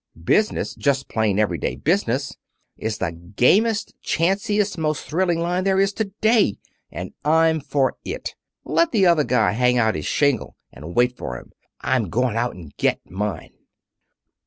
[0.23, 2.35] Business just plain everyday business
[2.75, 6.57] is the gamiest, chanciest, most thrilling line there is to day,
[6.91, 8.33] and I'm for it.
[8.65, 11.51] Let the other guy hang out his shingle and wait for 'em.
[11.81, 13.53] I'm going out and get mine."